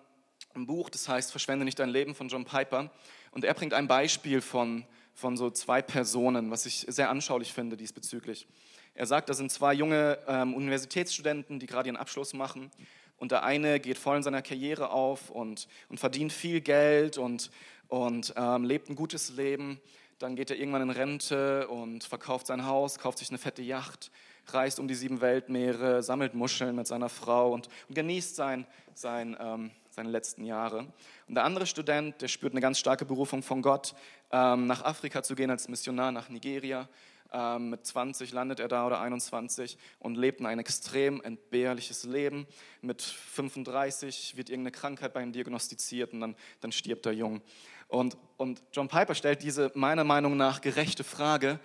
[0.55, 2.91] ein Buch, das heißt Verschwende nicht dein Leben von John Piper.
[3.33, 7.77] Und er bringt ein Beispiel von von so zwei Personen, was ich sehr anschaulich finde
[7.79, 8.47] diesbezüglich.
[8.95, 12.71] Er sagt, da sind zwei junge ähm, Universitätsstudenten, die gerade ihren Abschluss machen.
[13.17, 17.51] Und der eine geht voll in seiner Karriere auf und, und verdient viel Geld und,
[17.89, 19.81] und ähm, lebt ein gutes Leben.
[20.19, 24.11] Dann geht er irgendwann in Rente und verkauft sein Haus, kauft sich eine fette Yacht,
[24.49, 29.35] reist um die sieben Weltmeere, sammelt Muscheln mit seiner Frau und, und genießt sein, sein,
[29.41, 30.93] ähm, seine letzten Jahre.
[31.27, 33.95] Und der andere Student, der spürt eine ganz starke Berufung von Gott,
[34.31, 36.87] ähm, nach Afrika zu gehen als Missionar nach Nigeria.
[37.33, 42.47] Ähm, mit 20 landet er da oder 21 und lebt ein extrem entbehrliches Leben.
[42.83, 47.41] Mit 35 wird irgendeine Krankheit bei ihm diagnostiziert und dann, dann stirbt er jung.
[47.89, 51.59] Und, und John Piper stellt diese meiner Meinung nach gerechte Frage,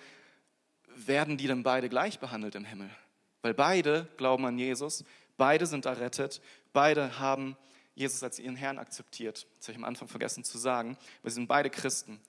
[0.96, 2.90] werden die denn beide gleich behandelt im Himmel?
[3.42, 5.04] Weil beide glauben an Jesus,
[5.36, 6.42] beide sind errettet,
[6.72, 7.58] beide haben
[7.96, 9.48] Jesus als ihren Herrn akzeptiert.
[9.58, 10.98] Das habe ich am Anfang vergessen zu sagen.
[11.24, 12.22] Wir sind beide Christen.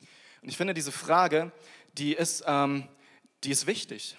[0.43, 1.53] Und ich finde diese Frage,
[1.97, 2.89] die ist, ähm,
[3.45, 4.17] die ist wichtig.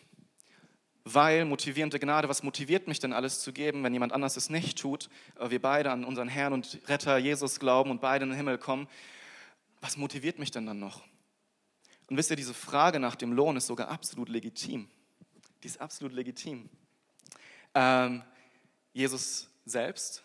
[1.06, 4.78] Weil motivierende Gnade, was motiviert mich denn alles zu geben, wenn jemand anders es nicht
[4.78, 5.10] tut?
[5.38, 8.88] Wir beide an unseren Herrn und Retter Jesus glauben und beide in den Himmel kommen.
[9.82, 11.04] Was motiviert mich denn dann noch?
[12.08, 14.88] Und wisst ihr, diese Frage nach dem Lohn ist sogar absolut legitim.
[15.62, 16.70] Die ist absolut legitim.
[17.74, 18.24] Ähm,
[18.94, 20.24] Jesus selbst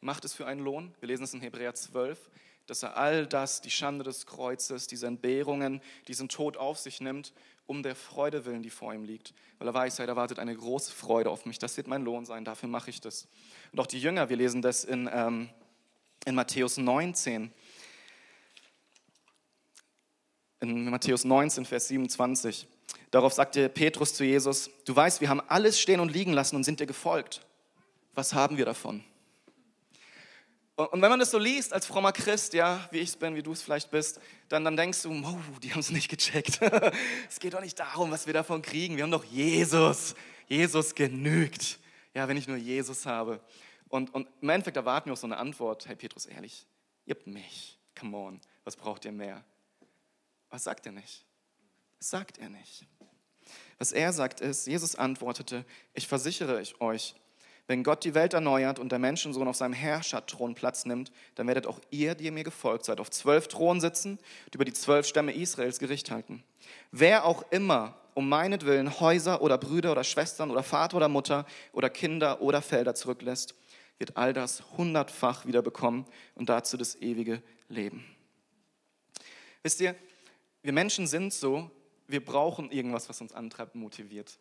[0.00, 0.94] macht es für einen Lohn.
[1.00, 2.30] Wir lesen es in Hebräer 12,
[2.66, 7.32] dass er all das, die Schande des Kreuzes, diese Entbehrungen, diesen Tod auf sich nimmt,
[7.66, 9.34] um der Freude willen, die vor ihm liegt.
[9.58, 11.58] Weil er weiß, hey, da wartet eine große Freude auf mich.
[11.58, 13.28] Das wird mein Lohn sein, dafür mache ich das.
[13.72, 15.48] Und auch die Jünger, wir lesen das in, ähm,
[16.24, 17.52] in Matthäus 19.
[20.60, 22.66] In Matthäus 19, Vers 27.
[23.10, 26.64] Darauf sagte Petrus zu Jesus, du weißt, wir haben alles stehen und liegen lassen und
[26.64, 27.46] sind dir gefolgt.
[28.14, 29.04] Was haben wir davon?
[30.88, 33.42] Und wenn man das so liest als frommer Christ, ja, wie ich es bin, wie
[33.42, 36.60] du es vielleicht bist, dann, dann denkst du, oh, die haben es nicht gecheckt.
[37.28, 38.96] es geht doch nicht darum, was wir davon kriegen.
[38.96, 40.14] Wir haben doch Jesus.
[40.46, 41.78] Jesus genügt.
[42.14, 43.40] Ja, wenn ich nur Jesus habe.
[43.88, 45.86] Und, und im Endeffekt erwarten wir auch so eine Antwort.
[45.86, 46.66] Hey Petrus, ehrlich,
[47.04, 47.78] ihr habt mich.
[47.98, 49.44] Come on, was braucht ihr mehr?
[50.48, 51.24] Was sagt er nicht?
[51.98, 52.86] Das sagt er nicht.
[53.78, 55.64] Was er sagt ist, Jesus antwortete,
[55.94, 57.14] ich versichere euch,
[57.70, 61.68] wenn Gott die Welt erneuert und der Menschensohn auf seinem Herrscherthron Platz nimmt, dann werdet
[61.68, 65.06] auch ihr, die ihr mir gefolgt seid, auf zwölf Thronen sitzen und über die zwölf
[65.06, 66.42] Stämme Israels Gericht halten.
[66.90, 71.90] Wer auch immer um meinetwillen Häuser oder Brüder oder Schwestern oder Vater oder Mutter oder
[71.90, 73.54] Kinder oder Felder zurücklässt,
[73.98, 78.04] wird all das hundertfach wieder bekommen und dazu das ewige Leben.
[79.62, 79.94] Wisst ihr,
[80.64, 81.70] wir Menschen sind so,
[82.08, 84.40] wir brauchen irgendwas, was uns antreibt, motiviert.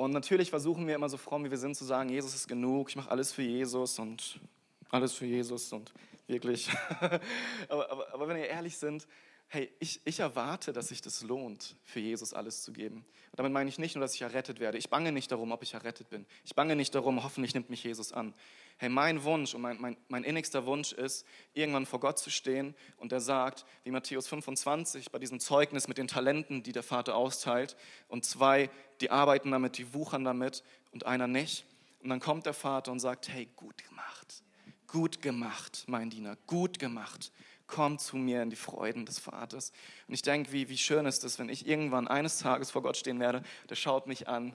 [0.00, 2.88] Und natürlich versuchen wir immer so fromm, wie wir sind, zu sagen, Jesus ist genug,
[2.88, 4.40] ich mache alles für Jesus und
[4.88, 5.92] alles für Jesus und
[6.26, 6.70] wirklich.
[7.68, 9.06] aber, aber, aber wenn wir ehrlich sind,
[9.52, 12.98] hey, ich, ich erwarte, dass sich das lohnt, für Jesus alles zu geben.
[12.98, 14.78] Und damit meine ich nicht nur, dass ich errettet werde.
[14.78, 16.24] Ich bange nicht darum, ob ich errettet bin.
[16.44, 18.32] Ich bange nicht darum, hoffentlich nimmt mich Jesus an.
[18.76, 22.76] Hey, mein Wunsch und mein, mein, mein innigster Wunsch ist, irgendwann vor Gott zu stehen
[22.96, 27.16] und er sagt, wie Matthäus 25, bei diesem Zeugnis mit den Talenten, die der Vater
[27.16, 31.64] austeilt, und zwei, die arbeiten damit, die wuchern damit und einer nicht.
[32.04, 34.44] Und dann kommt der Vater und sagt, hey, gut gemacht,
[34.86, 37.32] gut gemacht, mein Diener, gut gemacht
[37.70, 39.72] komm zu mir in die Freuden des Vaters.
[40.08, 42.96] Und ich denke, wie, wie schön ist es, wenn ich irgendwann eines Tages vor Gott
[42.96, 44.54] stehen werde, der schaut mich an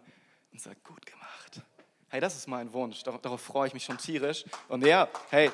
[0.51, 1.61] und sagt, gut gemacht.
[2.09, 4.45] Hey, das ist mein Wunsch, darauf, freue ich mich schon tierisch.
[4.67, 5.51] Und ja, hey,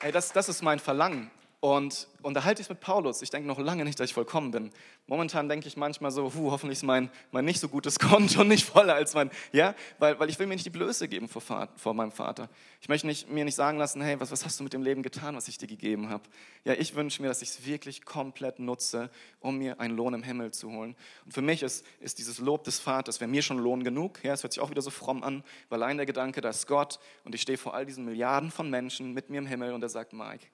[0.00, 1.30] hey das, das ist mein Verlangen.
[1.66, 3.22] Und, und da halte ich es mit Paulus.
[3.22, 4.70] Ich denke noch lange nicht, dass ich vollkommen bin.
[5.08, 8.64] Momentan denke ich manchmal so, hu, hoffentlich ist mein, mein nicht so gutes Konto nicht
[8.64, 11.42] voller als mein, ja, weil, weil ich will mir nicht die Blöße geben vor,
[11.74, 12.48] vor meinem Vater.
[12.80, 15.02] Ich möchte nicht, mir nicht sagen lassen, hey, was, was hast du mit dem Leben
[15.02, 16.22] getan, was ich dir gegeben habe?
[16.62, 20.22] Ja, ich wünsche mir, dass ich es wirklich komplett nutze, um mir einen Lohn im
[20.22, 20.94] Himmel zu holen.
[21.24, 24.22] Und für mich ist, ist dieses Lob des Vaters, wäre mir schon Lohn genug.
[24.22, 26.68] Ja, es hört sich auch wieder so fromm an, weil allein der Gedanke, da ist
[26.68, 29.82] Gott und ich stehe vor all diesen Milliarden von Menschen mit mir im Himmel und
[29.82, 30.46] er sagt, Mike,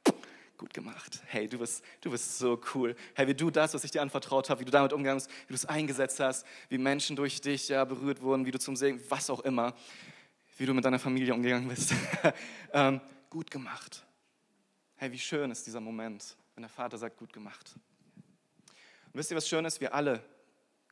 [0.62, 1.20] gut gemacht.
[1.26, 2.94] Hey, du bist, du bist so cool.
[3.14, 5.52] Hey, wie du das, was ich dir anvertraut habe, wie du damit umgegangen bist, wie
[5.52, 9.00] du es eingesetzt hast, wie Menschen durch dich ja, berührt wurden, wie du zum Segen,
[9.08, 9.74] was auch immer,
[10.58, 11.94] wie du mit deiner Familie umgegangen bist.
[12.72, 14.06] ähm, gut gemacht.
[14.94, 17.72] Hey, wie schön ist dieser Moment, wenn der Vater sagt, gut gemacht.
[17.74, 19.80] Und wisst ihr, was schön ist?
[19.80, 20.22] Wir alle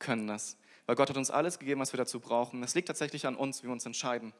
[0.00, 0.56] können das.
[0.87, 2.61] Weil Gott hat uns alles gegeben, was wir dazu brauchen.
[2.64, 4.33] Es liegt tatsächlich an uns, wie wir uns entscheiden.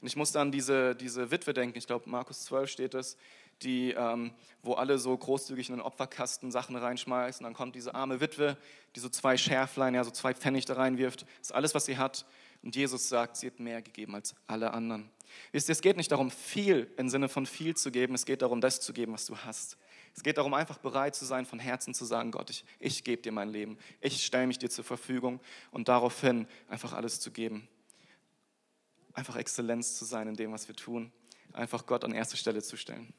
[0.00, 3.18] Und ich musste an diese, diese Witwe denken, ich glaube, Markus 12 steht es,
[3.62, 7.44] die, ähm, wo alle so großzügig in den Opferkasten Sachen reinschmeißen.
[7.44, 8.56] Dann kommt diese arme Witwe,
[8.94, 11.22] die so zwei Schärflein, ja, so zwei Pfennig da reinwirft.
[11.22, 12.26] Das ist alles, was sie hat.
[12.62, 15.10] Und Jesus sagt, sie hat mehr gegeben als alle anderen.
[15.52, 18.14] Wisst ihr, es geht nicht darum, viel im Sinne von viel zu geben.
[18.14, 19.78] Es geht darum, das zu geben, was du hast.
[20.14, 23.22] Es geht darum, einfach bereit zu sein, von Herzen zu sagen, Gott, ich, ich gebe
[23.22, 23.78] dir mein Leben.
[24.00, 27.68] Ich stelle mich dir zur Verfügung und daraufhin einfach alles zu geben.
[29.12, 31.12] Einfach Exzellenz zu sein in dem, was wir tun.
[31.52, 33.12] Einfach Gott an erste Stelle zu stellen.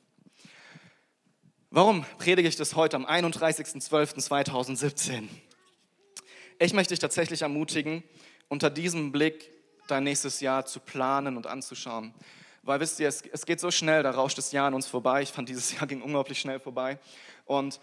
[1.74, 5.30] Warum predige ich das heute am 31.12.2017?
[6.60, 8.04] Ich möchte dich tatsächlich ermutigen,
[8.50, 9.50] unter diesem Blick
[9.88, 12.14] dein nächstes Jahr zu planen und anzuschauen.
[12.64, 15.22] Weil wisst ihr, es, es geht so schnell, da rauscht das Jahr an uns vorbei.
[15.22, 17.00] Ich fand, dieses Jahr ging unglaublich schnell vorbei.
[17.46, 17.80] Und,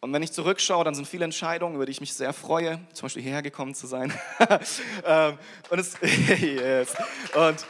[0.00, 3.06] und wenn ich zurückschaue, dann sind viele Entscheidungen, über die ich mich sehr freue, zum
[3.06, 4.12] Beispiel hierher gekommen zu sein.
[5.04, 5.38] Ähm,
[5.70, 6.92] und, es, yes.
[7.36, 7.64] und,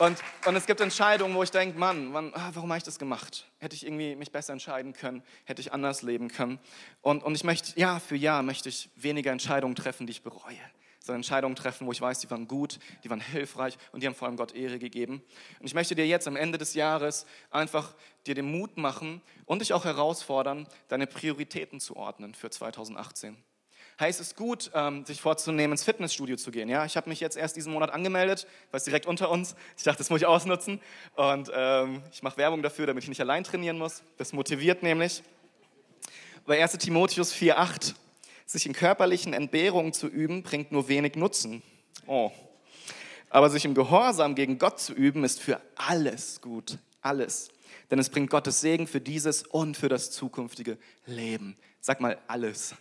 [0.00, 2.98] und, und es gibt Entscheidungen, wo ich denke, Mann, Mann ah, warum habe ich das
[2.98, 3.46] gemacht?
[3.58, 5.22] Hätte ich irgendwie mich besser entscheiden können?
[5.44, 6.58] Hätte ich anders leben können?
[7.02, 10.56] Und, und ich möchte, Jahr für Jahr möchte ich weniger Entscheidungen treffen, die ich bereue.
[11.00, 14.14] Sondern Entscheidungen treffen, wo ich weiß, die waren gut, die waren hilfreich und die haben
[14.14, 15.22] vor allem Gott Ehre gegeben.
[15.60, 17.94] Und ich möchte dir jetzt am Ende des Jahres einfach
[18.26, 23.36] dir den Mut machen und dich auch herausfordern, deine Prioritäten zu ordnen für 2018
[24.00, 26.68] heißt es gut, ähm, sich vorzunehmen, ins Fitnessstudio zu gehen.
[26.68, 29.54] Ja, ich habe mich jetzt erst diesen Monat angemeldet, weil es direkt unter uns.
[29.76, 30.80] Ich dachte, das muss ich ausnutzen
[31.16, 34.02] und ähm, ich mache Werbung dafür, damit ich nicht allein trainieren muss.
[34.16, 35.22] Das motiviert nämlich.
[36.46, 37.94] Bei 1 Timotheus 4,8
[38.46, 41.62] sich in körperlichen Entbehrungen zu üben, bringt nur wenig Nutzen.
[42.06, 42.32] Oh.
[43.28, 46.78] Aber sich im Gehorsam gegen Gott zu üben, ist für alles gut.
[47.00, 47.50] Alles.
[47.90, 51.56] Denn es bringt Gottes Segen für dieses und für das zukünftige Leben.
[51.80, 52.74] Sag mal alles.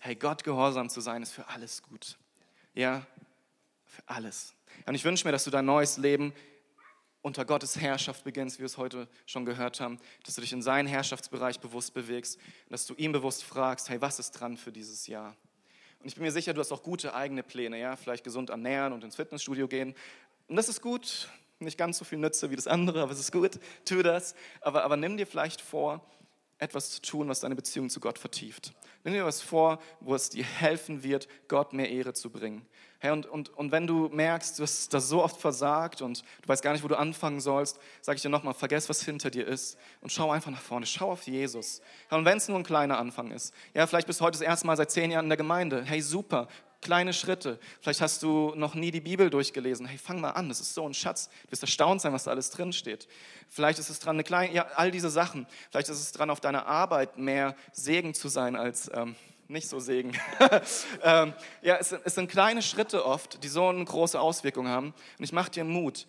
[0.00, 2.18] Hey, Gott gehorsam zu sein, ist für alles gut.
[2.74, 3.06] Ja,
[3.84, 4.54] für alles.
[4.86, 6.32] Und ich wünsche mir, dass du dein neues Leben
[7.22, 10.62] unter Gottes Herrschaft beginnst, wie wir es heute schon gehört haben, dass du dich in
[10.62, 15.06] seinen Herrschaftsbereich bewusst bewegst, dass du ihm bewusst fragst, hey, was ist dran für dieses
[15.06, 15.36] Jahr?
[16.00, 18.94] Und ich bin mir sicher, du hast auch gute eigene Pläne, ja, vielleicht gesund ernähren
[18.94, 19.94] und ins Fitnessstudio gehen.
[20.48, 23.32] Und das ist gut, nicht ganz so viel Nütze wie das andere, aber es ist
[23.32, 24.34] gut, tu das.
[24.62, 26.02] Aber, aber nimm dir vielleicht vor,
[26.60, 28.72] etwas zu tun, was deine Beziehung zu Gott vertieft.
[29.02, 32.66] Nimm dir was vor, wo es dir helfen wird, Gott mehr Ehre zu bringen.
[32.98, 36.48] Hey, und, und, und wenn du merkst, du hast das so oft versagt und du
[36.48, 39.48] weißt gar nicht, wo du anfangen sollst, sage ich dir nochmal, vergess, was hinter dir
[39.48, 41.80] ist und schau einfach nach vorne, schau auf Jesus.
[42.10, 44.66] und wenn es nur ein kleiner Anfang ist, ja, vielleicht bist du heute das erste
[44.66, 46.46] Mal seit zehn Jahren in der Gemeinde, hey, super,
[46.80, 47.58] kleine Schritte.
[47.80, 49.86] Vielleicht hast du noch nie die Bibel durchgelesen.
[49.86, 51.28] Hey, fang mal an, das ist so ein Schatz.
[51.44, 53.08] Du wirst erstaunt sein, was da alles drin steht.
[53.48, 55.46] Vielleicht ist es dran, eine kleine, ja, all diese Sachen.
[55.70, 59.16] Vielleicht ist es dran, auf deiner Arbeit mehr Segen zu sein als ähm,
[59.48, 60.12] nicht so Segen.
[61.02, 64.94] ähm, ja, es, es sind kleine Schritte oft, die so eine große Auswirkung haben.
[65.18, 66.06] Und ich mache dir Mut,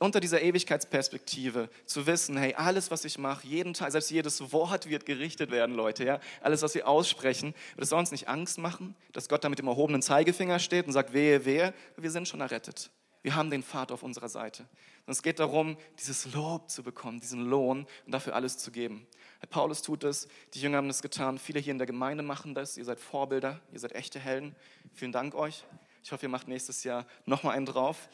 [0.00, 4.88] unter dieser Ewigkeitsperspektive zu wissen, hey, alles, was ich mache, jeden Tag, selbst jedes Wort
[4.88, 8.96] wird gerichtet werden, Leute, ja, alles, was wir aussprechen, das soll uns nicht Angst machen,
[9.12, 12.40] dass Gott da mit dem erhobenen Zeigefinger steht und sagt, wehe, wehe, wir sind schon
[12.40, 12.90] errettet.
[13.22, 14.62] Wir haben den Vater auf unserer Seite.
[15.04, 19.06] Und es geht darum, dieses Lob zu bekommen, diesen Lohn und dafür alles zu geben.
[19.50, 22.78] Paulus tut es, die Jünger haben das getan, viele hier in der Gemeinde machen das,
[22.78, 24.56] ihr seid Vorbilder, ihr seid echte Helden.
[24.94, 25.64] Vielen Dank euch.
[26.02, 28.08] Ich hoffe, ihr macht nächstes Jahr nochmal einen drauf.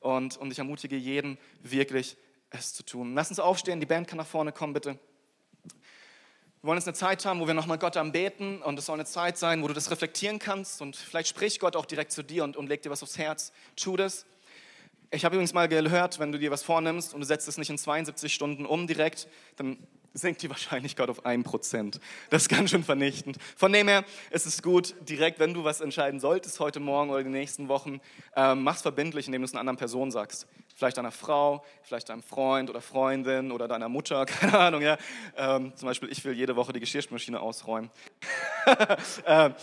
[0.00, 2.16] Und, und ich ermutige jeden wirklich,
[2.50, 3.14] es zu tun.
[3.14, 4.98] Lass uns aufstehen, die Band kann nach vorne kommen, bitte.
[6.60, 9.04] Wir wollen jetzt eine Zeit haben, wo wir nochmal Gott anbeten und es soll eine
[9.04, 12.42] Zeit sein, wo du das reflektieren kannst und vielleicht spricht Gott auch direkt zu dir
[12.42, 13.52] und, und legt dir was aufs Herz.
[13.76, 14.26] Tu das.
[15.10, 17.70] Ich habe übrigens mal gehört, wenn du dir was vornimmst und du setzt es nicht
[17.70, 19.78] in 72 Stunden um direkt, dann
[20.18, 22.00] sinkt die Wahrscheinlichkeit auf 1%.
[22.30, 23.38] Das ist ganz schön vernichtend.
[23.56, 27.22] Von dem her ist es gut, direkt, wenn du was entscheiden solltest heute Morgen oder
[27.22, 28.00] die nächsten Wochen,
[28.36, 30.46] ähm, mach's verbindlich, indem du es einer anderen Person sagst.
[30.74, 34.98] Vielleicht deiner Frau, vielleicht deinem Freund oder Freundin oder deiner Mutter, keine Ahnung, ja.
[35.36, 37.90] Ähm, zum Beispiel, ich will jede Woche die Geschirrmaschine ausräumen.
[39.26, 39.54] ähm,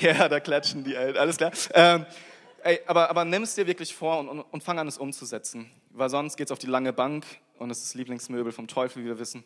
[0.00, 1.52] ja, da klatschen die Eltern, alles klar.
[1.74, 2.06] Ähm,
[2.62, 5.70] ey, aber, aber nimm es dir wirklich vor und, und, und fang an, es umzusetzen.
[5.90, 7.24] Weil sonst geht es auf die lange Bank
[7.58, 9.44] und es ist Lieblingsmöbel vom Teufel, wie wir wissen,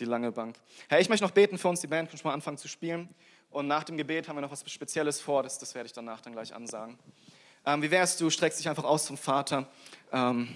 [0.00, 0.56] die lange Bank.
[0.88, 3.08] Herr, ich möchte noch beten für uns, die Band kann schon mal anfangen zu spielen.
[3.50, 6.20] Und nach dem Gebet haben wir noch was Spezielles vor, das, das werde ich danach
[6.20, 6.98] dann gleich ansagen.
[7.66, 9.68] Ähm, wie wärst du, streckst dich einfach aus zum Vater.
[10.12, 10.48] Ähm,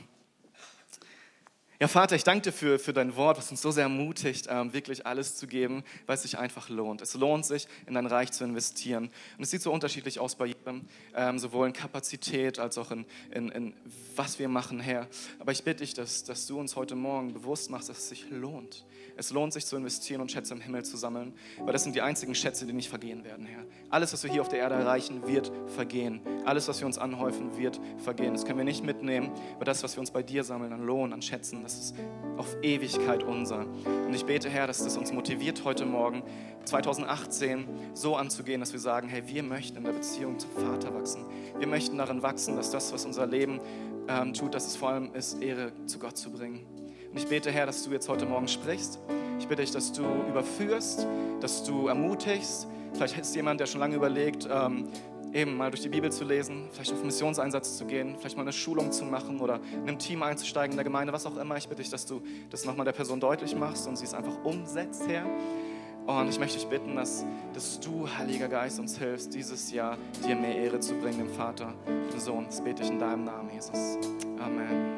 [1.85, 4.73] ja, Vater, ich danke dir für, für dein Wort, was uns so sehr ermutigt, ähm,
[4.73, 7.03] wirklich alles zu geben, weil es sich einfach lohnt.
[7.03, 9.11] Es lohnt sich, in dein Reich zu investieren.
[9.37, 13.05] Und es sieht so unterschiedlich aus bei jedem, ähm, sowohl in Kapazität als auch in,
[13.33, 13.75] in, in,
[14.17, 15.09] was wir machen, Herr.
[15.39, 18.31] Aber ich bitte dich, dass, dass du uns heute Morgen bewusst machst, dass es sich
[18.31, 18.87] lohnt.
[19.17, 22.01] Es lohnt sich zu investieren und Schätze im Himmel zu sammeln, weil das sind die
[22.01, 23.65] einzigen Schätze, die nicht vergehen werden, Herr.
[23.91, 26.21] Alles, was wir hier auf der Erde erreichen, wird vergehen.
[26.45, 28.33] Alles, was wir uns anhäufen, wird vergehen.
[28.33, 31.13] Das können wir nicht mitnehmen, weil das, was wir uns bei dir sammeln, an Lohn,
[31.13, 31.95] an Schätzen, das ist
[32.37, 33.67] auf Ewigkeit unser.
[34.07, 36.23] Und ich bete, Herr, dass das uns motiviert, heute Morgen,
[36.65, 41.25] 2018, so anzugehen, dass wir sagen, hey, wir möchten in der Beziehung zum Vater wachsen.
[41.59, 43.61] Wir möchten darin wachsen, dass das, was unser Leben
[44.09, 46.67] ähm, tut, dass es vor allem ist, Ehre zu Gott zu bringen.
[47.11, 48.99] Und ich bete, Herr, dass du jetzt heute Morgen sprichst.
[49.39, 51.07] Ich bitte dich, dass du überführst,
[51.41, 52.67] dass du ermutigst.
[52.93, 54.89] Vielleicht ist jemand, der schon lange überlegt, ähm,
[55.35, 58.53] eben mal durch die Bibel zu lesen, vielleicht auf Missionseinsatz zu gehen, vielleicht mal eine
[58.53, 61.57] Schulung zu machen oder in einem Team einzusteigen in der Gemeinde, was auch immer.
[61.57, 64.45] Ich bitte dich, dass du das nochmal der Person deutlich machst und sie es einfach
[64.45, 65.27] umsetzt, Herr.
[66.07, 70.37] Und ich möchte dich bitten, dass, dass du, Heiliger Geist, uns hilfst, dieses Jahr dir
[70.37, 72.45] mehr Ehre zu bringen, dem Vater, dem Sohn.
[72.45, 73.99] Das bete ich in deinem Namen, Jesus.
[74.39, 74.93] Amen.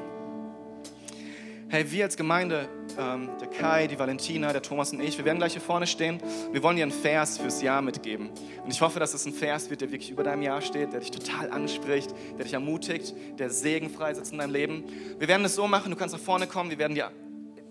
[1.69, 5.39] Hey, wir als Gemeinde, ähm, der Kai, die Valentina, der Thomas und ich, wir werden
[5.39, 6.21] gleich hier vorne stehen.
[6.53, 8.31] Wir wollen dir einen Vers fürs Jahr mitgeben.
[8.65, 11.01] Und ich hoffe, dass es ein Vers wird, der wirklich über deinem Jahr steht, der
[11.01, 14.85] dich total anspricht, der dich ermutigt, der Segen freisetzt in deinem Leben.
[15.19, 17.11] Wir werden es so machen, du kannst nach vorne kommen, wir werden dir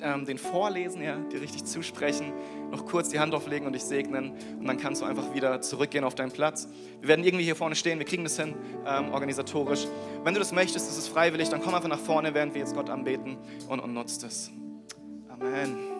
[0.01, 2.33] ähm, den vorlesen, ja, dir richtig zusprechen,
[2.71, 6.03] noch kurz die Hand auflegen und dich segnen und dann kannst du einfach wieder zurückgehen
[6.03, 6.67] auf deinen Platz.
[6.99, 9.87] Wir werden irgendwie hier vorne stehen, wir kriegen das hin, ähm, organisatorisch.
[10.23, 12.89] Wenn du das möchtest, ist freiwillig, dann komm einfach nach vorne, während wir jetzt Gott
[12.89, 14.51] anbeten und, und nutzt es.
[15.41, 15.94] Amen.